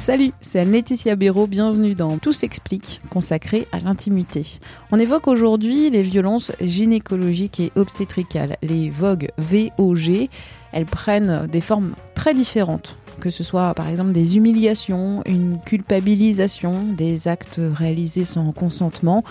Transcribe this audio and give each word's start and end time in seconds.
Salut, 0.00 0.32
c'est 0.40 0.64
Laetitia 0.64 1.14
Béraud, 1.14 1.46
bienvenue 1.46 1.94
dans 1.94 2.16
Tout 2.16 2.32
s'explique, 2.32 3.02
consacré 3.10 3.68
à 3.70 3.80
l'intimité. 3.80 4.58
On 4.92 4.98
évoque 4.98 5.28
aujourd'hui 5.28 5.90
les 5.90 6.02
violences 6.02 6.52
gynécologiques 6.58 7.60
et 7.60 7.70
obstétricales, 7.76 8.56
les 8.62 8.88
VOG, 8.88 9.28
VOG. 9.36 10.30
Elles 10.72 10.86
prennent 10.86 11.46
des 11.48 11.60
formes 11.60 11.92
très 12.14 12.32
différentes 12.32 12.96
que 13.20 13.28
ce 13.28 13.44
soit 13.44 13.74
par 13.74 13.88
exemple 13.88 14.12
des 14.12 14.38
humiliations, 14.38 15.22
une 15.26 15.58
culpabilisation, 15.60 16.84
des 16.96 17.28
actes 17.28 17.60
réalisés 17.60 18.24
sans 18.24 18.50
consentement, 18.52 19.22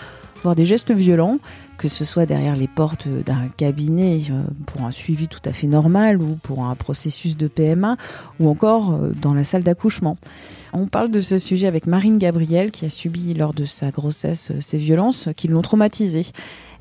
voire 0.42 0.54
des 0.54 0.64
gestes 0.64 0.92
violents, 0.92 1.38
que 1.76 1.88
ce 1.88 2.04
soit 2.04 2.26
derrière 2.26 2.56
les 2.56 2.68
portes 2.68 3.08
d'un 3.08 3.48
cabinet 3.56 4.20
euh, 4.30 4.42
pour 4.66 4.82
un 4.82 4.90
suivi 4.90 5.28
tout 5.28 5.40
à 5.44 5.52
fait 5.52 5.66
normal 5.66 6.20
ou 6.20 6.36
pour 6.42 6.64
un 6.64 6.74
processus 6.74 7.36
de 7.36 7.48
PMA, 7.48 7.96
ou 8.38 8.48
encore 8.48 8.92
euh, 8.92 9.12
dans 9.20 9.34
la 9.34 9.44
salle 9.44 9.62
d'accouchement. 9.62 10.16
On 10.72 10.86
parle 10.86 11.10
de 11.10 11.20
ce 11.20 11.38
sujet 11.38 11.66
avec 11.66 11.86
Marine 11.86 12.18
Gabriel 12.18 12.70
qui 12.70 12.84
a 12.84 12.90
subi 12.90 13.34
lors 13.34 13.54
de 13.54 13.64
sa 13.64 13.90
grossesse 13.90 14.50
euh, 14.50 14.60
ces 14.60 14.78
violences 14.78 15.28
qui 15.36 15.48
l'ont 15.48 15.62
traumatisée. 15.62 16.26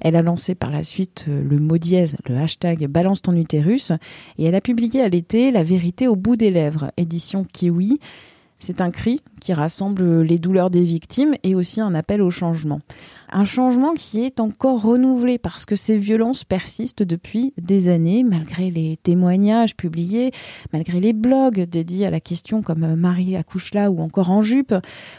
Elle 0.01 0.15
a 0.15 0.21
lancé 0.21 0.55
par 0.55 0.71
la 0.71 0.83
suite 0.83 1.25
le 1.27 1.59
mot 1.59 1.77
dièse, 1.77 2.15
le 2.25 2.37
hashtag 2.37 2.87
Balance 2.87 3.21
ton 3.21 3.35
utérus, 3.35 3.91
et 4.37 4.45
elle 4.45 4.55
a 4.55 4.61
publié 4.61 5.01
à 5.01 5.09
l'été 5.09 5.51
La 5.51 5.63
vérité 5.63 6.07
au 6.07 6.15
bout 6.15 6.37
des 6.37 6.51
lèvres, 6.51 6.91
édition 6.95 7.43
Kiwi. 7.43 7.99
C'est 8.59 8.81
un 8.81 8.91
cri 8.91 9.21
qui 9.39 9.53
rassemble 9.53 10.21
les 10.21 10.37
douleurs 10.37 10.69
des 10.69 10.83
victimes 10.83 11.33
et 11.43 11.55
aussi 11.55 11.79
un 11.79 11.95
appel 11.95 12.21
au 12.21 12.29
changement. 12.29 12.81
Un 13.31 13.45
changement 13.45 13.93
qui 13.93 14.25
est 14.25 14.39
encore 14.39 14.81
renouvelé 14.81 15.37
parce 15.37 15.65
que 15.65 15.75
ces 15.75 15.97
violences 15.97 16.43
persistent 16.43 17.03
depuis 17.03 17.53
des 17.61 17.87
années, 17.87 18.23
malgré 18.23 18.71
les 18.71 18.97
témoignages 18.97 19.77
publiés, 19.77 20.31
malgré 20.73 20.99
les 20.99 21.13
blogs 21.13 21.61
dédiés 21.61 22.07
à 22.07 22.09
la 22.09 22.19
question 22.19 22.61
comme 22.61 22.95
Marie 22.95 23.35
accouche 23.35 23.73
là 23.73 23.91
ou 23.91 24.01
encore 24.01 24.31
en 24.31 24.41
jupe, 24.41 24.73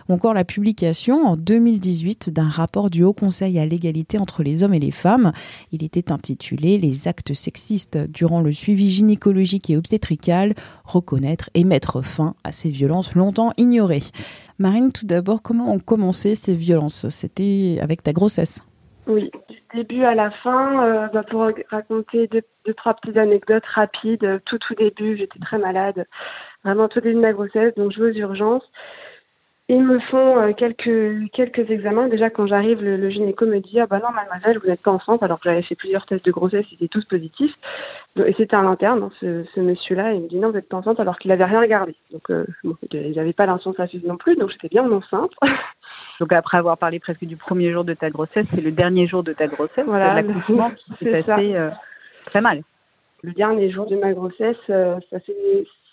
ou 0.09 0.13
encore 0.13 0.35
la 0.35 0.45
publication 0.45 1.25
en 1.25 1.37
2018 1.37 2.31
d'un 2.31 2.49
rapport 2.49 2.91
du 2.91 3.05
Haut 3.05 3.15
Conseil 3.15 3.59
à 3.59 3.65
l'égalité 3.65 4.19
entre 4.19 4.43
les 4.43 4.65
hommes 4.65 4.75
et 4.75 4.81
les 4.81 4.91
femmes. 4.91 5.33
Il 5.73 5.85
était 5.85 6.13
intitulé 6.13 6.79
Les 6.79 7.09
actes 7.09 7.33
sexistes 7.33 7.97
durant 7.97 8.43
le 8.43 8.53
suivi 8.53 8.91
gynécologique 8.91 9.71
et 9.71 9.77
obstétrical, 9.77 10.55
reconnaître 10.85 11.49
et 11.55 11.65
mettre 11.65 12.03
fin 12.03 12.35
à 12.45 12.53
ces 12.53 12.71
violences 12.71 13.15
Marine, 14.59 14.93
tout 14.93 15.07
d'abord, 15.07 15.43
comment 15.43 15.73
ont 15.73 15.79
commencé 15.79 16.35
ces 16.35 16.55
violences? 16.55 17.09
C'était 17.09 17.79
avec 17.81 18.03
ta 18.03 18.13
grossesse? 18.13 18.63
Oui, 19.07 19.31
du 19.49 19.57
début 19.75 20.05
à 20.05 20.15
la 20.15 20.31
fin, 20.31 20.85
euh, 20.85 21.07
bah, 21.09 21.23
pour 21.23 21.51
raconter 21.71 22.29
deux, 22.29 22.75
trois 22.75 22.95
petites 22.95 23.17
anecdotes 23.17 23.65
rapides. 23.75 24.41
Tout 24.45 24.59
tout 24.59 24.75
début, 24.75 25.17
j'étais 25.17 25.39
très 25.41 25.59
malade, 25.59 26.07
vraiment 26.65 26.89
tout 26.89 27.01
début 27.01 27.17
de 27.17 27.21
ma 27.21 27.33
grossesse, 27.33 27.75
donc 27.77 27.93
je 27.93 28.03
vais 28.03 28.11
aux 28.11 28.29
urgences. 28.29 28.71
Ils 29.73 29.85
me 29.85 30.01
font 30.01 30.37
euh, 30.37 30.53
quelques 30.53 31.31
quelques 31.31 31.71
examens. 31.71 32.09
Déjà, 32.09 32.29
quand 32.29 32.49
j'arrive, 32.49 32.83
le, 32.83 33.09
gynéco 33.09 33.47
me 33.47 33.61
dit 33.61 33.79
ah 33.79 33.87
bah 33.87 34.01
non 34.01 34.11
mademoiselle, 34.11 34.59
vous 34.59 34.67
n'êtes 34.67 34.83
pas 34.83 34.91
enceinte. 34.91 35.23
Alors 35.23 35.39
que 35.39 35.49
j'avais 35.49 35.63
fait 35.63 35.77
plusieurs 35.77 36.07
tests 36.07 36.25
de 36.25 36.33
grossesse, 36.33 36.67
ils 36.73 36.75
étaient 36.75 36.89
tous 36.89 37.05
positifs. 37.05 37.55
Et 38.17 38.35
c'était 38.37 38.57
un 38.57 38.67
interne, 38.67 39.05
hein, 39.05 39.11
ce, 39.21 39.45
ce 39.55 39.61
monsieur-là. 39.61 40.15
Il 40.15 40.23
me 40.23 40.29
dit 40.29 40.41
non, 40.41 40.49
vous 40.49 40.55
n'êtes 40.55 40.69
pas 40.69 40.79
enceinte, 40.79 40.99
alors 40.99 41.21
qu'il 41.21 41.29
n'avait 41.29 41.45
rien 41.45 41.61
regardé. 41.61 41.95
Donc 42.11 42.29
euh, 42.31 42.45
bon, 42.65 42.75
il 42.91 43.15
n'avait 43.15 43.33
pas 43.33 43.47
l'insensation 43.47 44.01
non 44.05 44.17
plus, 44.17 44.35
donc 44.35 44.51
j'étais 44.51 44.69
bien 44.69 44.91
enceinte. 44.91 45.31
Donc 46.19 46.33
après 46.35 46.59
avoir 46.59 46.77
parlé 46.77 46.99
presque 46.99 47.25
du 47.25 47.37
premier 47.37 47.73
jour 47.73 47.83
de 47.83 47.95
ta 47.95 48.11
grossesse, 48.11 48.45
c'est 48.55 48.61
le 48.61 48.73
dernier 48.73 49.07
jour 49.07 49.23
de 49.23 49.33
ta 49.33 49.47
grossesse, 49.47 49.87
voilà, 49.87 50.13
l'accouchement 50.13 50.71
qui 50.73 50.93
s'est 51.05 51.23
passé 51.23 51.55
euh, 51.55 51.71
très 52.27 52.43
mal 52.43 52.63
le 53.23 53.33
dernier 53.33 53.71
jour 53.71 53.87
de 53.87 53.97
ma 53.97 54.13
grossesse, 54.13 54.57
euh, 54.71 54.99
ça 55.13 55.19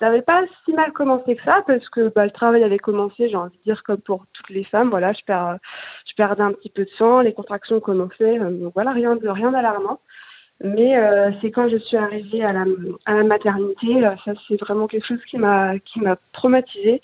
n'avait 0.02 0.22
pas 0.22 0.44
si 0.64 0.74
mal 0.74 0.92
commencé 0.94 1.36
que 1.36 1.44
ça 1.44 1.64
parce 1.68 1.88
que 1.90 2.10
bah, 2.10 2.26
le 2.26 2.32
travail 2.32 2.64
avait 2.64 2.78
commencé, 2.78 3.30
j'ai 3.30 3.36
envie 3.36 3.58
de 3.58 3.64
dire 3.64 3.84
comme 3.84 4.00
pour 4.00 4.26
toutes 4.34 4.50
les 4.50 4.64
femmes, 4.64 4.90
voilà, 4.90 5.14
je 5.14 5.24
perds, 5.26 5.58
je 6.08 6.16
perdais 6.16 6.44
un 6.44 6.54
petit 6.54 6.70
peu 6.70 6.86
de 6.86 6.90
sang, 6.98 7.22
les 7.22 7.34
contractions 7.34 7.80
commençaient, 7.80 8.40
euh, 8.40 8.52
donc 8.52 8.74
voilà, 8.74 8.92
rien 8.92 9.16
de 9.16 9.28
rien 9.28 9.52
d'alarmant. 9.52 10.00
Mais 10.64 10.98
euh, 10.98 11.32
c'est 11.42 11.52
quand 11.52 11.70
je 11.70 11.78
suis 11.78 11.98
arrivée 11.98 12.44
à 12.44 12.52
la, 12.52 13.24
maternité, 13.24 14.02
ça 14.26 14.34
c'est 14.48 14.60
vraiment 14.60 14.88
quelque 14.88 15.06
chose 15.06 15.24
qui 15.30 15.38
m'a 15.38 15.78
qui 15.80 16.00
m'a 16.00 16.18
traumatisée. 16.34 17.02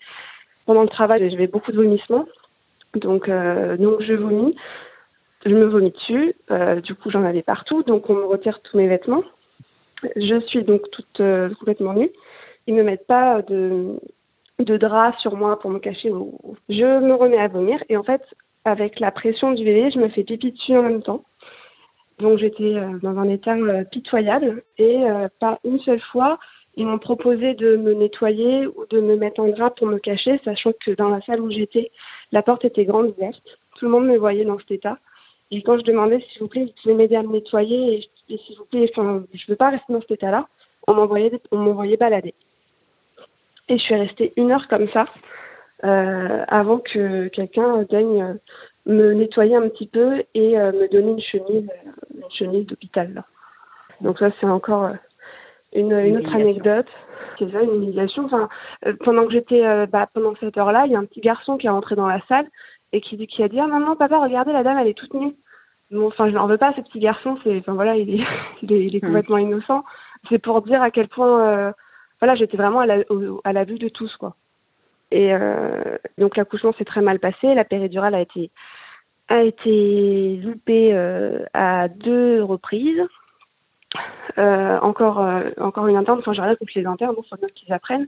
Pendant 0.66 0.82
le 0.82 0.88
travail, 0.88 1.30
j'avais 1.30 1.48
beaucoup 1.48 1.72
de 1.72 1.78
vomissements, 1.78 2.26
donc 2.96 3.30
donc 3.30 4.02
je 4.02 4.14
vomis, 4.14 4.56
je 5.46 5.52
me 5.52 5.66
vomis 5.66 5.92
dessus, 5.92 6.34
du 6.82 6.96
coup 6.96 7.12
j'en 7.12 7.24
avais 7.24 7.44
partout, 7.44 7.84
donc 7.84 8.10
on 8.10 8.16
me 8.16 8.26
retire 8.26 8.60
tous 8.62 8.78
mes 8.78 8.88
vêtements. 8.88 9.24
Je 10.16 10.40
suis 10.48 10.64
donc 10.64 10.90
toute 10.92 11.20
euh, 11.20 11.50
complètement 11.60 11.94
nue. 11.94 12.12
Ils 12.68 12.76
me 12.76 12.84
mettent 12.84 13.08
pas 13.08 13.42
de, 13.42 14.00
de 14.60 14.78
drap 14.78 15.14
sur 15.20 15.36
moi 15.36 15.60
pour 15.60 15.72
me 15.72 15.80
cacher. 15.80 16.12
Je 16.70 17.00
me 17.00 17.14
remets 17.14 17.40
à 17.40 17.48
vomir 17.48 17.84
et 17.90 17.98
en 17.98 18.04
fait, 18.04 18.22
avec 18.66 19.00
la 19.00 19.12
pression 19.12 19.52
du 19.52 19.64
bébé, 19.64 19.92
je 19.92 20.00
me 20.00 20.10
fais 20.10 20.24
pipi 20.24 20.52
dessus 20.52 20.78
en 20.78 20.84
même 20.84 21.04
temps. 21.04 21.24
Donc 22.20 22.40
j'étais 22.40 22.76
euh, 22.76 23.00
dans 23.02 23.18
un 23.18 23.30
état 23.30 23.56
euh, 23.56 23.84
pitoyable 23.86 24.64
et 24.78 25.04
pas 25.40 25.60
une 25.64 25.80
seule 25.80 26.02
fois 26.12 26.40
ils 26.76 26.86
m'ont 26.86 27.00
proposé 27.00 27.54
de 27.54 27.76
me 27.76 27.94
nettoyer 27.94 28.66
ou 28.66 28.86
de 28.90 29.00
me 29.00 29.16
mettre 29.16 29.40
en 29.42 29.48
drap 29.50 29.72
pour 29.72 29.88
me 29.88 30.00
cacher, 30.00 30.40
sachant 30.44 30.72
que 30.84 30.92
dans 30.92 31.10
la 31.10 31.22
salle 31.22 31.42
où 31.42 31.52
j'étais, 31.52 31.92
la 32.32 32.42
porte 32.42 32.66
était 32.66 32.86
grande 32.86 33.14
ouverte. 33.16 33.44
Tout 33.78 33.86
le 33.86 33.92
monde 33.92 34.08
me 34.08 34.18
voyait 34.18 34.46
dans 34.46 34.58
cet 34.60 34.72
état. 34.72 34.98
Et 35.52 35.62
quand 35.62 35.78
je 35.78 35.84
demandais, 35.84 36.20
s'il 36.20 36.42
vous 36.42 36.48
plaît, 36.48 36.66
vous 36.66 36.72
pouvez 36.82 36.96
m'aider 36.96 37.16
à 37.16 37.22
me 37.22 37.32
nettoyer, 37.32 37.94
et 37.94 38.10
s'il 38.38 38.58
vous 38.58 38.66
plaît, 38.66 38.90
enfin, 38.96 39.24
je 39.34 39.44
veux 39.48 39.56
pas 39.56 39.70
rester 39.70 39.92
dans 39.92 40.02
cet 40.02 40.12
état-là. 40.12 40.48
On 40.88 40.94
m'envoyait, 40.94 41.40
on 41.52 41.58
m'envoyait 41.58 41.98
balader. 41.98 42.34
Et 43.70 43.78
je 43.78 43.84
suis 43.84 43.96
restée 43.96 44.34
une 44.36 44.52
heure 44.52 44.68
comme 44.68 44.90
ça, 44.90 45.06
euh, 45.84 46.44
avant 46.48 46.80
que 46.80 47.28
quelqu'un 47.30 47.84
daigne 47.84 48.38
me 48.86 49.14
nettoyer 49.14 49.56
un 49.56 49.70
petit 49.70 49.88
peu 49.88 50.24
et 50.34 50.60
euh, 50.60 50.72
me 50.74 50.88
donner 50.90 51.12
une 51.12 51.22
chemise, 51.22 51.70
une 52.14 52.32
chemise 52.32 52.66
d'hôpital. 52.66 53.24
Donc 54.02 54.20
ça, 54.20 54.30
c'est 54.40 54.46
encore 54.46 54.86
euh, 54.86 54.94
une, 55.74 55.94
une, 55.94 56.18
autre 56.18 56.36
anecdote. 56.36 56.88
C'est 57.40 57.52
ça, 57.52 57.62
une 57.62 57.76
humiliation. 57.76 58.26
Enfin, 58.26 58.50
euh, 58.86 58.94
pendant 59.04 59.26
que 59.26 59.32
j'étais, 59.32 59.66
euh, 59.66 59.86
bah, 59.86 60.08
pendant 60.14 60.36
cette 60.40 60.58
heure-là, 60.58 60.86
il 60.86 60.92
y 60.92 60.96
a 60.96 61.00
un 61.00 61.06
petit 61.06 61.22
garçon 61.22 61.58
qui 61.58 61.68
est 61.68 61.72
rentré 61.72 61.96
dans 61.96 62.08
la 62.08 62.20
salle 62.28 62.48
et 62.92 63.02
qui, 63.02 63.26
qui 63.28 63.44
a 63.44 63.48
dit 63.48 63.60
ah 63.60 63.68
maman, 63.68 63.96
papa, 63.96 64.20
regardez, 64.20 64.52
la 64.52 64.64
dame, 64.64 64.78
elle 64.78 64.90
est 64.90 64.98
toute 64.98 65.14
nue 65.14 65.36
enfin, 66.02 66.30
je 66.30 66.34
n'en 66.34 66.48
veux 66.48 66.58
pas, 66.58 66.74
ce 66.76 66.82
petit 66.82 67.00
garçon, 67.00 67.38
c'est, 67.44 67.58
enfin 67.60 67.74
voilà, 67.74 67.96
il 67.96 68.10
est, 68.10 68.24
il 68.62 68.96
est, 68.96 69.04
hmm. 69.04 69.08
complètement 69.08 69.38
innocent. 69.38 69.84
C'est 70.30 70.40
pour 70.40 70.62
dire 70.62 70.82
à 70.82 70.92
quel 70.92 71.08
point, 71.08 71.42
euh, 71.42 71.72
voilà, 72.20 72.36
j'étais 72.36 72.58
vraiment 72.58 72.80
à 72.80 72.86
la, 72.86 73.04
à 73.44 73.54
la 73.54 73.64
vue 73.64 73.80
de 73.80 73.90
tous, 73.90 74.16
quoi. 74.18 74.36
Et 75.14 75.32
euh, 75.32 75.98
donc 76.18 76.36
l'accouchement 76.36 76.74
s'est 76.74 76.86
très 76.86 77.02
mal 77.02 77.20
passé, 77.20 77.54
la 77.54 77.64
péridurale 77.64 78.16
a 78.16 78.22
été 78.22 78.50
a 79.30 79.44
été 79.44 80.38
loupée 80.38 80.90
euh, 80.94 81.46
à 81.54 81.88
deux 81.88 82.44
reprises. 82.44 83.04
Euh, 84.40 84.80
encore 84.80 85.24
encore 85.62 85.86
une 85.86 85.98
interne, 85.98 86.18
enfin 86.18 86.34
j'ai 86.34 86.42
rien 86.42 86.56
contre 86.56 86.72
les 86.74 86.88
internes, 86.88 87.14
il 87.16 87.30
faut 87.30 87.36
bien 87.36 87.48
qu'ils 87.54 87.72
apprennent. 87.72 88.08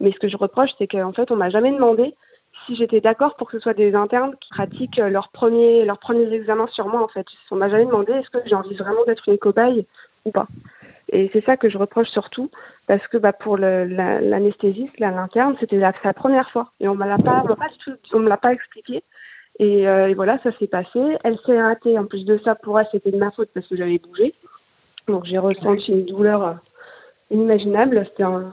Mais 0.00 0.12
ce 0.12 0.18
que 0.18 0.28
je 0.28 0.36
reproche, 0.38 0.70
c'est 0.78 0.86
qu'en 0.86 1.12
fait, 1.12 1.30
on 1.30 1.36
m'a 1.36 1.50
jamais 1.50 1.72
demandé 1.72 2.14
si 2.64 2.76
j'étais 2.76 3.00
d'accord 3.00 3.36
pour 3.36 3.48
que 3.48 3.58
ce 3.58 3.62
soit 3.62 3.74
des 3.74 3.94
internes 3.94 4.34
qui 4.40 4.48
pratiquent 4.50 4.96
leurs 4.96 5.28
premiers, 5.28 5.84
leurs 5.84 5.98
premiers 5.98 6.32
examens 6.32 6.68
sur 6.68 6.88
moi, 6.88 7.02
en 7.02 7.08
fait. 7.08 7.26
On 7.50 7.56
m'a 7.56 7.68
jamais 7.68 7.86
demandé 7.86 8.12
est-ce 8.12 8.30
que 8.30 8.38
j'ai 8.46 8.54
envie 8.54 8.74
vraiment 8.74 9.04
d'être 9.06 9.28
une 9.28 9.38
cobaye 9.38 9.86
ou 10.24 10.30
pas. 10.30 10.46
Et 11.12 11.30
c'est 11.32 11.44
ça 11.44 11.56
que 11.56 11.68
je 11.68 11.78
reproche 11.78 12.08
surtout, 12.08 12.50
parce 12.88 13.06
que 13.08 13.16
bah, 13.16 13.32
pour 13.32 13.56
l'anesthésiste, 13.56 14.98
la, 14.98 15.10
l'interne, 15.10 15.56
c'était 15.60 15.80
sa 16.02 16.12
première 16.12 16.50
fois. 16.50 16.72
Et 16.80 16.88
on 16.88 16.96
ne 16.96 17.00
l'a 17.00 17.16
me 17.16 18.28
l'a 18.28 18.36
pas 18.36 18.52
expliqué. 18.52 19.02
Et, 19.58 19.88
euh, 19.88 20.08
et, 20.08 20.14
voilà, 20.14 20.38
ça 20.42 20.50
s'est 20.58 20.66
passé. 20.66 21.00
Elle 21.22 21.38
s'est 21.46 21.60
ratée. 21.60 21.98
En 21.98 22.06
plus 22.06 22.24
de 22.24 22.38
ça, 22.44 22.54
pour 22.56 22.78
elle, 22.78 22.88
c'était 22.90 23.12
de 23.12 23.18
ma 23.18 23.30
faute 23.30 23.50
parce 23.54 23.66
que 23.68 23.76
j'avais 23.76 23.98
bougé. 23.98 24.34
Donc 25.06 25.24
j'ai 25.24 25.38
ressenti 25.38 25.92
une 25.92 26.04
douleur 26.04 26.42
euh, 26.42 26.54
inimaginable. 27.30 28.04
C'était 28.10 28.24
un, 28.24 28.52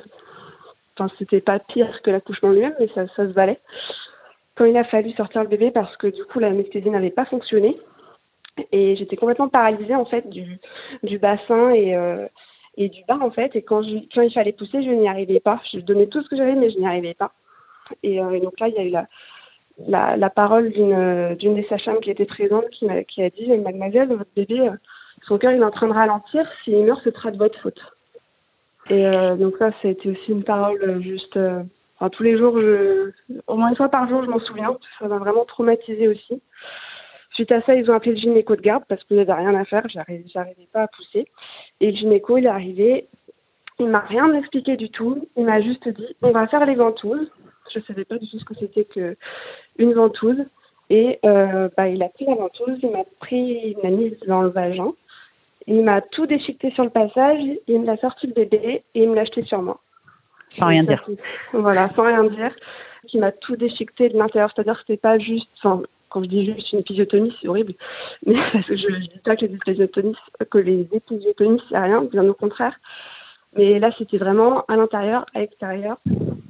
Enfin, 0.97 1.13
c'était 1.17 1.41
pas 1.41 1.59
pire 1.59 2.01
que 2.03 2.11
l'accouchement 2.11 2.51
lui-même, 2.51 2.75
mais 2.79 2.87
ça, 2.95 3.07
ça 3.15 3.27
se 3.27 3.33
valait. 3.33 3.59
Quand 4.55 4.65
il 4.65 4.77
a 4.77 4.83
fallu 4.83 5.11
sortir 5.13 5.41
le 5.43 5.49
bébé, 5.49 5.71
parce 5.71 5.95
que 5.97 6.07
du 6.07 6.23
coup, 6.25 6.39
l'anesthésie 6.39 6.89
n'avait 6.89 7.09
pas 7.09 7.25
fonctionné, 7.25 7.77
Et 8.71 8.95
j'étais 8.95 9.15
complètement 9.17 9.49
paralysée 9.49 9.95
en 9.95 10.05
fait 10.05 10.29
du, 10.29 10.59
du 11.03 11.17
bassin 11.17 11.71
et, 11.71 11.95
euh, 11.95 12.27
du 12.77 13.03
bas 13.07 13.17
en 13.21 13.31
fait. 13.31 13.55
Et 13.55 13.63
quand, 13.63 13.81
je, 13.83 13.97
quand 14.13 14.21
il 14.21 14.31
fallait 14.33 14.53
pousser, 14.53 14.83
je 14.83 14.89
n'y 14.91 15.07
arrivais 15.07 15.39
pas. 15.39 15.61
Je 15.73 15.79
donnais 15.79 16.07
tout 16.07 16.21
ce 16.21 16.29
que 16.29 16.37
j'avais, 16.37 16.55
mais 16.55 16.69
je 16.69 16.77
n'y 16.77 16.85
arrivais 16.87 17.15
pas. 17.15 17.31
Et, 18.03 18.21
euh, 18.21 18.39
donc 18.39 18.59
là, 18.59 18.67
il 18.67 18.75
y 18.75 18.77
a 18.79 18.83
eu 18.83 18.89
la, 18.89 19.07
la, 19.87 20.17
la 20.17 20.29
parole 20.29 20.71
d'une 20.71 21.35
d'une 21.35 21.55
des 21.55 21.63
sages 21.67 21.89
qui 22.03 22.11
était 22.11 22.25
présente 22.25 22.69
qui, 22.69 22.87
a, 22.89 23.03
qui 23.03 23.23
a 23.23 23.29
dit 23.31 23.47
Mademoiselle, 23.57 24.09
votre 24.09 24.29
bébé, 24.35 24.59
euh, 24.59 24.77
son 25.27 25.37
cœur 25.39 25.51
il 25.53 25.61
est 25.61 25.65
en 25.65 25.71
train 25.71 25.87
de 25.87 25.93
ralentir. 25.93 26.47
S'il 26.63 26.83
meurt, 26.85 27.01
ce 27.03 27.11
sera 27.11 27.31
de 27.31 27.37
votre 27.37 27.59
faute. 27.59 27.81
Et 28.89 29.05
euh, 29.05 29.35
donc 29.35 29.55
ça, 29.57 29.71
c'était 29.81 30.09
aussi 30.09 30.31
une 30.31 30.43
parole 30.43 31.01
juste. 31.01 31.37
Euh, 31.37 31.63
enfin, 31.97 32.09
tous 32.09 32.23
les 32.23 32.37
jours, 32.37 32.59
je, 32.59 33.11
au 33.47 33.55
moins 33.55 33.69
une 33.69 33.75
fois 33.75 33.89
par 33.89 34.07
jour, 34.09 34.23
je 34.23 34.29
m'en 34.29 34.39
souviens. 34.39 34.77
Ça 34.99 35.07
m'a 35.07 35.17
vraiment 35.17 35.45
traumatisé 35.45 36.07
aussi. 36.07 36.41
Suite 37.31 37.51
à 37.51 37.61
ça, 37.61 37.73
ils 37.75 37.89
ont 37.89 37.95
appelé 37.95 38.11
le 38.11 38.17
gynéco 38.17 38.55
de 38.55 38.61
garde 38.61 38.83
parce 38.87 39.03
qu'il 39.05 39.17
n'y 39.17 39.21
avait 39.23 39.33
rien 39.33 39.55
à 39.55 39.65
faire. 39.65 39.83
J'arrivais, 39.89 40.25
j'arrivais 40.31 40.67
pas 40.71 40.83
à 40.83 40.87
pousser. 40.87 41.27
Et 41.79 41.91
le 41.91 41.97
gynéco, 41.97 42.37
il 42.37 42.45
est 42.45 42.49
arrivé. 42.49 43.07
Il 43.79 43.87
m'a 43.87 44.01
rien 44.01 44.31
expliqué 44.33 44.77
du 44.77 44.89
tout. 44.89 45.27
Il 45.35 45.45
m'a 45.45 45.61
juste 45.61 45.87
dit 45.87 46.15
on 46.21 46.31
va 46.31 46.47
faire 46.47 46.65
les 46.65 46.75
ventouses. 46.75 47.31
Je 47.73 47.79
savais 47.81 48.05
pas 48.05 48.17
du 48.17 48.29
tout 48.29 48.37
ce 48.37 48.45
que 48.45 48.55
c'était 48.55 48.85
que 48.85 49.15
une 49.77 49.93
ventouse. 49.93 50.45
Et 50.89 51.19
euh, 51.25 51.69
bah, 51.75 51.87
il 51.87 52.03
a 52.03 52.09
pris 52.09 52.25
la 52.25 52.35
ventouse, 52.35 52.77
il 52.83 52.91
m'a 52.91 53.03
pris, 53.19 53.73
il 53.73 53.77
m'a 53.81 53.89
mise 53.89 54.17
dans 54.27 54.41
le 54.41 54.49
vagin. 54.49 54.93
Il 55.67 55.83
m'a 55.83 56.01
tout 56.01 56.25
déchiqueté 56.25 56.71
sur 56.71 56.83
le 56.83 56.89
passage, 56.89 57.39
il 57.67 57.81
me 57.81 57.85
l'a 57.85 57.97
sorti 57.97 58.27
le 58.27 58.33
bébé 58.33 58.83
et 58.95 59.03
il 59.03 59.09
me 59.09 59.15
l'a 59.15 59.25
jeté 59.25 59.43
sur 59.43 59.61
moi. 59.61 59.79
Sans 60.57 60.67
rien 60.67 60.83
dire. 60.83 61.03
Voilà, 61.53 61.89
sans 61.95 62.03
rien 62.03 62.23
dire. 62.25 62.51
Il 63.13 63.19
m'a 63.19 63.31
tout 63.31 63.55
déchiqueté 63.55 64.09
de 64.09 64.17
l'intérieur, 64.17 64.51
c'est-à-dire 64.53 64.75
que 64.75 64.81
c'était 64.81 64.97
pas 64.97 65.19
juste, 65.19 65.49
enfin, 65.57 65.83
quand 66.09 66.23
je 66.23 66.29
dis 66.29 66.45
juste 66.45 66.71
une 66.71 66.79
épisiotomie, 66.79 67.35
c'est 67.41 67.47
horrible, 67.47 67.73
mais 68.25 68.35
parce 68.51 68.65
que 68.65 68.77
je 68.77 68.87
ne 68.87 68.99
dis 68.99 69.19
pas 69.23 69.35
que 69.35 69.45
les 69.45 69.55
épisiotomies, 69.55 70.15
que 70.49 70.57
les 70.57 70.87
épisiotomies, 70.91 71.61
c'est 71.69 71.77
rien, 71.77 72.03
bien 72.03 72.27
au 72.27 72.33
contraire. 72.33 72.75
Mais 73.55 73.79
là, 73.79 73.91
c'était 73.97 74.17
vraiment 74.17 74.63
à 74.67 74.75
l'intérieur, 74.75 75.25
à 75.35 75.39
l'extérieur. 75.39 75.97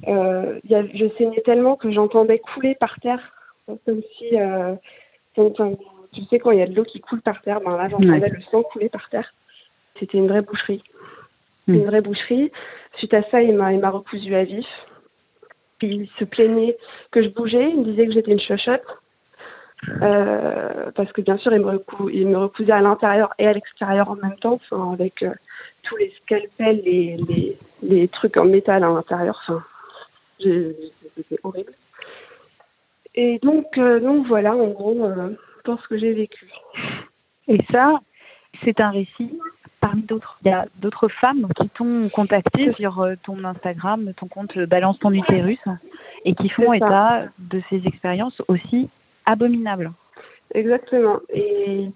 Euh, 0.08 0.58
y 0.64 0.74
a, 0.74 0.82
je 0.86 1.06
saignais 1.18 1.42
tellement 1.42 1.76
que 1.76 1.90
j'entendais 1.90 2.38
couler 2.38 2.74
par 2.76 2.98
terre, 3.00 3.20
comme 3.66 4.00
si, 4.16 4.40
euh, 4.40 4.74
comme, 5.34 5.76
tu 6.14 6.24
sais, 6.26 6.38
quand 6.38 6.50
il 6.50 6.58
y 6.58 6.62
a 6.62 6.66
de 6.66 6.74
l'eau 6.74 6.84
qui 6.84 7.00
coule 7.00 7.20
par 7.20 7.40
terre, 7.42 7.60
ben 7.60 7.76
là, 7.76 7.88
j'entendais 7.88 8.20
ouais. 8.20 8.28
le 8.30 8.42
sang 8.50 8.62
couler 8.62 8.88
par 8.88 9.08
terre. 9.10 9.32
C'était 9.98 10.18
une 10.18 10.28
vraie 10.28 10.42
boucherie. 10.42 10.82
Mmh. 11.66 11.74
Une 11.74 11.84
vraie 11.86 12.00
boucherie. 12.00 12.50
Suite 12.96 13.14
à 13.14 13.22
ça, 13.30 13.42
il 13.42 13.54
m'a, 13.54 13.72
il 13.72 13.80
m'a 13.80 13.90
recousu 13.90 14.34
à 14.34 14.44
vif. 14.44 14.66
Il 15.82 16.08
se 16.18 16.24
plaignait 16.24 16.76
que 17.10 17.22
je 17.22 17.28
bougeais. 17.28 17.70
Il 17.70 17.80
me 17.80 17.84
disait 17.84 18.06
que 18.06 18.12
j'étais 18.12 18.32
une 18.32 18.40
chochotte. 18.40 18.84
Euh, 20.00 20.90
parce 20.94 21.12
que 21.12 21.20
bien 21.20 21.36
sûr, 21.36 21.52
il 21.52 21.60
me, 21.60 21.72
recou 21.72 22.08
il 22.08 22.26
me 22.26 22.38
recousait 22.38 22.72
à 22.72 22.80
l'intérieur 22.80 23.34
et 23.38 23.46
à 23.46 23.52
l'extérieur 23.52 24.08
en 24.08 24.16
même 24.16 24.36
temps, 24.36 24.54
enfin, 24.54 24.92
avec 24.92 25.22
euh, 25.22 25.34
tous 25.82 25.96
les 25.96 26.10
scalpels, 26.22 26.80
les, 26.84 27.18
les, 27.28 27.58
les 27.82 28.08
trucs 28.08 28.36
en 28.38 28.46
métal 28.46 28.82
à 28.82 28.88
l'intérieur. 28.88 29.38
Enfin, 29.46 29.62
c'était 30.38 31.38
horrible. 31.42 31.72
Et 33.14 33.38
donc, 33.40 33.76
euh, 33.78 34.00
donc 34.00 34.26
voilà, 34.26 34.56
en 34.56 34.68
gros, 34.68 35.06
euh, 35.68 35.72
pour 35.72 35.80
ce 35.82 35.88
que 35.88 35.98
j'ai 35.98 36.12
vécu. 36.12 36.46
Et 37.48 37.58
ça, 37.70 38.00
c'est 38.64 38.80
un 38.80 38.90
récit 38.90 39.38
parmi 39.80 40.02
d'autres. 40.02 40.38
Il 40.44 40.48
y 40.48 40.52
a 40.52 40.66
d'autres 40.76 41.08
femmes 41.08 41.48
qui 41.56 41.68
t'ont 41.70 42.08
contacté 42.10 42.72
sur 42.74 43.00
euh, 43.00 43.14
ton 43.22 43.44
Instagram, 43.44 44.12
ton 44.16 44.28
compte 44.28 44.58
Balance 44.58 44.98
ton 44.98 45.12
utérus, 45.12 45.60
et 46.24 46.34
qui 46.34 46.48
font 46.48 46.72
état 46.72 47.26
de 47.38 47.60
ces 47.68 47.86
expériences 47.86 48.40
aussi 48.48 48.88
abominables. 49.26 49.92
Exactement. 50.54 51.18
Et 51.32 51.90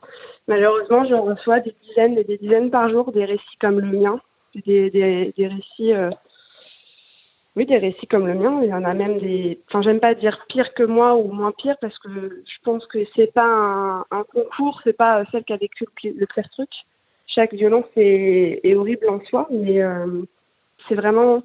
malheureusement, 0.48 1.04
je 1.06 1.14
reçois 1.14 1.60
des 1.60 1.74
dizaines 1.86 2.18
et 2.18 2.24
des 2.24 2.38
dizaines 2.38 2.70
par 2.70 2.90
jour 2.90 3.12
des 3.12 3.24
récits 3.24 3.58
comme 3.60 3.80
le 3.80 3.98
mien, 3.98 4.20
des, 4.54 4.90
des, 4.90 5.32
des 5.36 5.46
récits 5.46 5.94
euh, 5.94 6.10
oui, 7.58 7.66
des 7.66 7.78
récits 7.78 8.06
comme 8.06 8.28
le 8.28 8.34
mien. 8.34 8.60
Il 8.62 8.69
y 8.69 8.72
en 8.72 8.84
a 8.84 8.94
même 8.94 9.19
des. 9.19 9.58
Enfin, 9.66 9.82
j'aime 9.82 9.99
pas 9.99 10.14
dire 10.14 10.46
pire 10.49 10.72
que 10.75 10.84
moi 10.84 11.16
ou 11.16 11.32
moins 11.32 11.50
pire 11.50 11.76
parce 11.81 11.99
que 11.99 12.08
je 12.08 12.58
pense 12.62 12.87
que 12.87 13.00
c'est 13.16 13.32
pas 13.32 14.05
un, 14.12 14.25
concours, 14.32 14.81
c'est 14.84 14.96
pas 14.96 15.25
celle 15.32 15.43
qui 15.43 15.52
a 15.52 15.56
vécu 15.56 15.84
le 16.05 16.26
pire 16.26 16.49
truc. 16.50 16.70
Chaque 17.26 17.52
violence 17.52 17.87
est, 17.96 18.60
est 18.62 18.76
horrible 18.76 19.10
en 19.10 19.20
soi, 19.25 19.49
mais 19.50 19.82
euh, 19.82 20.22
c'est 20.88 20.94
vraiment 20.94 21.43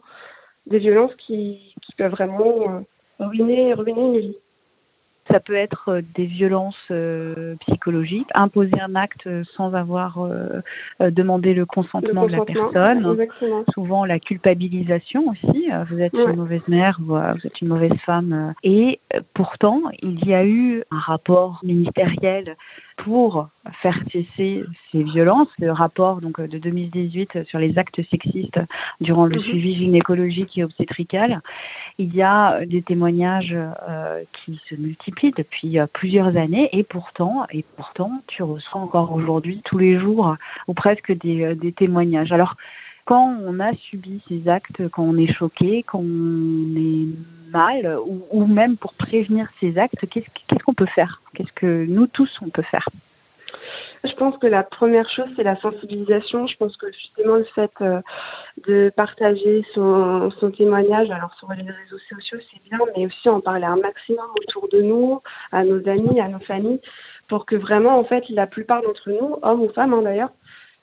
des 0.68 0.78
violences 0.78 1.16
qui, 1.16 1.74
qui 1.82 1.94
peuvent 1.98 2.12
vraiment 2.12 2.84
euh, 3.20 3.26
ruiner, 3.26 3.74
ruiner 3.74 4.02
une 4.02 4.20
vie. 4.20 4.38
Ça 5.34 5.40
peut 5.40 5.56
être 5.56 5.90
euh, 5.90 6.02
des 6.14 6.28
violences 6.28 6.76
euh, 6.92 7.56
psychologiques, 7.62 8.28
imposer 8.36 8.80
un 8.80 8.94
acte 8.94 9.28
sans 9.58 9.74
avoir 9.74 10.20
euh, 10.20 10.62
demandé 11.00 11.56
le 11.56 11.66
consentement, 11.66 12.28
le 12.28 12.38
consentement 12.38 12.54
de 12.54 12.54
la 12.54 12.72
personne. 12.72 13.12
Exactement. 13.14 13.64
Souvent 13.74 14.06
la 14.06 14.20
culpabilisation 14.20 15.30
aussi. 15.30 15.70
Vous 15.90 16.00
êtes 16.00 16.14
ouais. 16.14 16.26
une 16.30 16.36
mauvaise 16.36 16.62
mère, 16.68 17.00
vous 17.02 17.18
êtes 17.18 17.62
une 17.62 17.70
mauvaise 17.70 17.98
femme. 18.06 18.54
Et 18.64 19.00
pourtant, 19.34 19.82
il 20.04 20.24
y 20.24 20.36
a 20.36 20.46
eu 20.46 20.84
un 20.92 21.00
rapport 21.00 21.62
ministériel 21.64 22.56
pour 23.04 23.50
faire 23.82 24.00
cesser 24.12 24.64
ces 24.92 25.04
violences, 25.04 25.50
le 25.60 25.72
rapport 25.72 26.22
donc 26.22 26.40
de 26.40 26.58
2018 26.58 27.44
sur 27.46 27.60
les 27.60 27.78
actes 27.78 28.02
sexistes 28.10 28.60
durant 29.02 29.26
le 29.26 29.38
mmh. 29.38 29.44
suivi 29.44 29.76
gynécologique 29.76 30.58
et 30.58 30.64
obstétrical, 30.64 31.42
il 31.98 32.16
y 32.16 32.22
a 32.22 32.66
des 32.66 32.82
témoignages 32.82 33.56
euh, 33.56 34.24
qui 34.34 34.60
se 34.70 34.76
multiplient 34.76 35.34
depuis 35.36 35.80
euh, 35.80 35.88
plusieurs 35.92 36.38
années 36.38 36.70
et 36.72 36.84
pourtant 36.84 37.46
et 37.52 37.66
pourtant 37.76 38.22
tu 38.28 38.42
reçois 38.44 38.82
encore 38.82 39.12
aujourd'hui 39.14 39.62
tous 39.66 39.78
les 39.78 40.00
jours 40.00 40.36
ou 40.68 40.74
presque 40.74 41.12
des, 41.12 41.44
euh, 41.44 41.56
des 41.56 41.74
témoignages. 41.74 42.32
Alors 42.32 42.56
quand 43.06 43.38
on 43.46 43.60
a 43.60 43.74
subi 43.74 44.22
ces 44.30 44.48
actes, 44.48 44.88
quand 44.90 45.04
on 45.04 45.18
est 45.18 45.32
choqué, 45.32 45.84
quand 45.84 46.00
on 46.00 46.76
est 46.78 47.08
mal, 47.52 47.98
ou, 48.08 48.24
ou 48.32 48.48
même 48.48 48.78
pour 48.78 48.94
prévenir 48.94 49.48
ces 49.60 49.78
actes, 49.78 50.08
qu'est-ce 50.10 50.26
qu'est-ce 50.48 50.64
qu'on 50.64 50.74
peut 50.74 50.88
faire? 50.96 51.22
Qu'est-ce 51.36 51.53
nous 51.68 52.08
tous 52.08 52.30
on 52.42 52.50
peut 52.50 52.64
faire 52.64 52.88
je 54.04 54.14
pense 54.16 54.38
que 54.38 54.48
la 54.48 54.64
première 54.64 55.10
chose, 55.10 55.28
c'est 55.36 55.44
la 55.44 55.56
sensibilisation. 55.62 56.46
Je 56.48 56.58
pense 56.58 56.76
que 56.76 56.92
justement 56.92 57.36
le 57.36 57.46
fait 57.56 57.72
euh, 57.82 58.02
de 58.68 58.92
partager 58.96 59.66
son, 59.74 60.30
son 60.40 60.52
témoignage, 60.52 61.10
alors 61.10 61.34
sur 61.36 61.50
les 61.54 61.64
réseaux 61.64 62.00
sociaux, 62.10 62.38
c'est 62.52 62.70
bien, 62.70 62.80
mais 62.96 63.06
aussi 63.06 63.30
en 63.30 63.40
parler 63.40 63.66
un 63.66 63.78
maximum 63.78 64.26
autour 64.42 64.68
de 64.70 64.82
nous, 64.82 65.22
à 65.52 65.64
nos 65.64 65.88
amis, 65.88 66.20
à 66.20 66.28
nos 66.28 66.40
familles, 66.40 66.82
pour 67.30 67.46
que 67.46 67.56
vraiment, 67.56 67.98
en 67.98 68.04
fait, 68.04 68.28
la 68.30 68.46
plupart 68.46 68.82
d'entre 68.82 69.10
nous, 69.10 69.38
hommes 69.42 69.62
ou 69.62 69.70
femmes 69.70 69.94
hein, 69.94 70.02
d'ailleurs, 70.02 70.32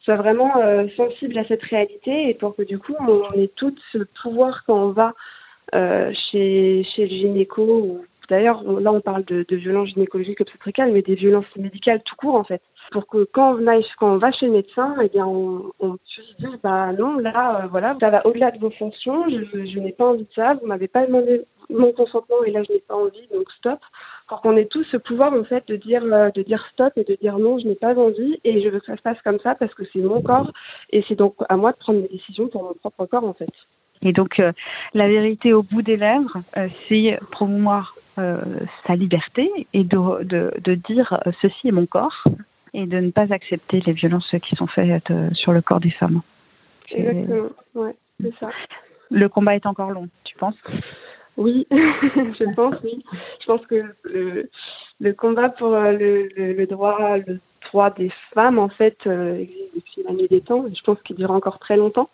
soient 0.00 0.16
vraiment 0.16 0.56
euh, 0.56 0.86
sensibles 0.96 1.36
à 1.36 1.44
cette 1.44 1.62
réalité 1.64 2.30
et 2.30 2.34
pour 2.34 2.56
que 2.56 2.62
du 2.62 2.78
coup, 2.78 2.94
on 2.98 3.32
ait 3.32 3.50
tout 3.54 3.74
ce 3.92 3.98
pouvoir 4.22 4.64
quand 4.66 4.82
on 4.82 4.92
va 4.92 5.12
euh, 5.74 6.10
chez, 6.30 6.84
chez 6.84 7.02
le 7.02 7.10
gynéco 7.10 7.62
ou 7.62 8.04
D'ailleurs, 8.30 8.62
là, 8.62 8.92
on 8.92 9.00
parle 9.00 9.24
de, 9.24 9.44
violences 9.56 9.88
gynécologiques 9.88 10.40
obstétricales, 10.40 10.92
mais 10.92 11.02
des 11.02 11.16
violences 11.16 11.56
médicales 11.56 12.00
tout 12.04 12.14
court, 12.14 12.36
en 12.36 12.44
fait. 12.44 12.62
Pour 12.92 13.08
que 13.08 13.24
quand 13.24 13.58
on, 14.00 14.16
va 14.18 14.30
chez 14.30 14.46
le 14.46 14.52
médecin, 14.52 14.94
eh 15.02 15.08
bien, 15.08 15.26
on, 15.26 15.72
on 15.80 15.96
puisse 15.96 16.36
dire, 16.38 16.56
bah 16.62 16.92
non, 16.92 17.18
là, 17.18 17.64
euh, 17.64 17.66
voilà, 17.66 17.96
ça 17.98 18.08
va 18.08 18.24
au-delà 18.24 18.52
de 18.52 18.58
vos 18.58 18.70
fonctions, 18.70 19.28
je, 19.28 19.78
n'ai 19.80 19.90
pas 19.90 20.06
envie 20.06 20.22
de 20.22 20.32
ça, 20.34 20.54
vous 20.54 20.66
m'avez 20.68 20.86
pas 20.86 21.06
demandé 21.06 21.42
mon 21.70 21.92
consentement 21.92 22.44
et 22.46 22.52
là, 22.52 22.62
je 22.62 22.72
n'ai 22.72 22.78
pas 22.78 22.94
envie, 22.94 23.26
donc 23.34 23.50
stop. 23.58 23.80
Pour 24.28 24.40
qu'on 24.42 24.56
ait 24.56 24.66
tous 24.66 24.84
ce 24.84 24.96
pouvoir, 24.96 25.32
en 25.32 25.42
fait, 25.42 25.66
de 25.66 25.74
dire, 25.74 26.04
euh, 26.04 26.30
de 26.30 26.42
dire 26.42 26.64
stop 26.72 26.92
et 26.96 27.04
de 27.04 27.16
dire 27.16 27.36
non, 27.36 27.58
je 27.58 27.66
n'ai 27.66 27.74
pas 27.74 27.96
envie 27.96 28.38
et 28.44 28.62
je 28.62 28.68
veux 28.68 28.78
que 28.78 28.86
ça 28.86 28.96
se 28.96 29.02
passe 29.02 29.20
comme 29.22 29.40
ça 29.40 29.56
parce 29.56 29.74
que 29.74 29.82
c'est 29.92 30.00
mon 30.00 30.22
corps 30.22 30.52
et 30.90 31.04
c'est 31.08 31.16
donc 31.16 31.34
à 31.48 31.56
moi 31.56 31.72
de 31.72 31.78
prendre 31.78 32.00
mes 32.00 32.08
décisions 32.08 32.46
pour 32.46 32.62
mon 32.62 32.74
propre 32.74 33.06
corps, 33.06 33.24
en 33.24 33.34
fait. 33.34 33.50
Et 34.02 34.12
donc, 34.12 34.38
euh, 34.38 34.52
la 34.94 35.08
vérité 35.08 35.52
au 35.52 35.62
bout 35.64 35.82
des 35.82 35.96
lèvres, 35.96 36.38
c'est 36.88 37.18
promouvoir 37.32 37.96
sa 38.16 38.96
liberté 38.96 39.50
et 39.72 39.84
de, 39.84 40.24
de, 40.24 40.52
de 40.62 40.74
dire 40.74 41.20
euh, 41.26 41.32
ceci 41.40 41.68
est 41.68 41.72
mon 41.72 41.86
corps 41.86 42.24
et 42.74 42.86
de 42.86 42.98
ne 42.98 43.10
pas 43.10 43.32
accepter 43.32 43.80
les 43.86 43.92
violences 43.92 44.34
qui 44.42 44.56
sont 44.56 44.66
faites 44.66 45.10
euh, 45.10 45.30
sur 45.34 45.52
le 45.52 45.62
corps 45.62 45.80
des 45.80 45.90
femmes. 45.90 46.22
Exactement, 46.90 47.50
ouais, 47.74 47.94
c'est 48.20 48.34
ça. 48.38 48.50
Le 49.10 49.28
combat 49.28 49.56
est 49.56 49.66
encore 49.66 49.90
long, 49.90 50.08
tu 50.24 50.36
penses? 50.36 50.56
Oui, 51.36 51.66
je 51.70 52.54
pense, 52.54 52.74
oui. 52.84 53.04
Je 53.40 53.46
pense 53.46 53.64
que 53.66 53.94
le, 54.04 54.50
le 55.00 55.12
combat 55.12 55.48
pour 55.48 55.70
le, 55.70 56.28
le, 56.36 56.52
le, 56.52 56.66
droit, 56.66 57.18
le 57.18 57.40
droit 57.68 57.90
des 57.90 58.12
femmes, 58.34 58.58
en 58.58 58.68
fait, 58.68 58.98
euh, 59.06 59.38
existe 59.38 59.74
depuis 59.74 60.02
la 60.06 60.12
nuit 60.12 60.28
des 60.28 60.40
temps. 60.40 60.64
Je 60.68 60.82
pense 60.82 61.00
qu'il 61.02 61.16
dure 61.16 61.30
encore 61.30 61.58
très 61.58 61.76
longtemps. 61.76 62.10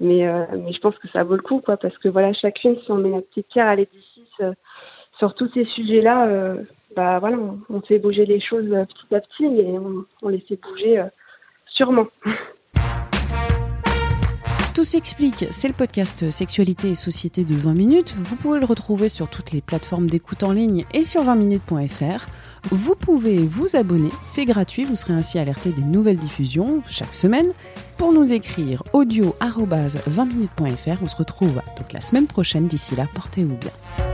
Mais, 0.00 0.26
euh, 0.26 0.44
mais 0.52 0.72
je 0.72 0.80
pense 0.80 0.98
que 0.98 1.08
ça 1.08 1.22
vaut 1.22 1.36
le 1.36 1.42
coup, 1.42 1.60
quoi, 1.60 1.76
parce 1.76 1.96
que 1.98 2.08
voilà, 2.08 2.32
chacune, 2.32 2.76
si 2.80 2.90
on 2.90 2.96
met 2.96 3.10
notre 3.10 3.28
petite 3.28 3.48
pierre 3.48 3.68
à 3.68 3.76
l'édifice 3.76 4.40
euh, 4.40 4.52
sur 5.18 5.34
tous 5.34 5.50
ces 5.54 5.64
sujets-là, 5.64 6.26
euh, 6.26 6.62
bah 6.96 7.20
on, 7.68 7.80
fait 7.82 7.98
bouger 7.98 8.26
les 8.26 8.40
choses 8.40 8.68
petit 8.68 9.14
à 9.14 9.20
petit, 9.20 9.48
mais 9.48 9.78
on, 10.22 10.28
les 10.28 10.40
fait 10.40 10.58
bouger 10.60 11.04
sûrement. 11.66 12.06
Tout 14.74 14.82
s'explique, 14.82 15.46
c'est 15.50 15.68
le 15.68 15.74
podcast 15.74 16.30
Sexualité 16.32 16.90
et 16.90 16.94
Société 16.96 17.44
de 17.44 17.54
20 17.54 17.74
minutes. 17.74 18.12
Vous 18.18 18.34
pouvez 18.34 18.58
le 18.58 18.64
retrouver 18.64 19.08
sur 19.08 19.30
toutes 19.30 19.52
les 19.52 19.60
plateformes 19.60 20.08
d'écoute 20.08 20.42
en 20.42 20.50
ligne 20.50 20.84
et 20.92 21.02
sur 21.02 21.22
20minutes.fr. 21.22 22.26
Vous 22.72 22.96
pouvez 22.96 23.36
vous 23.36 23.76
abonner, 23.76 24.10
c'est 24.20 24.44
gratuit, 24.44 24.82
vous 24.82 24.96
serez 24.96 25.12
ainsi 25.12 25.38
alerté 25.38 25.70
des 25.70 25.84
nouvelles 25.84 26.16
diffusions 26.16 26.82
chaque 26.88 27.14
semaine. 27.14 27.52
Pour 27.98 28.12
nous 28.12 28.34
écrire 28.34 28.82
audio 28.92 29.36
20minutes.fr, 29.40 31.02
on 31.02 31.06
se 31.06 31.16
retrouve 31.16 31.54
donc 31.76 31.92
la 31.92 32.00
semaine 32.00 32.26
prochaine. 32.26 32.66
D'ici 32.66 32.96
là, 32.96 33.06
portez-vous 33.14 33.56
bien. 33.56 34.13